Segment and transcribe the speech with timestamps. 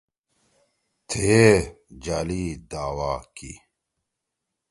[1.09, 1.47] تھیئے
[2.03, 3.53] جعلی دعوی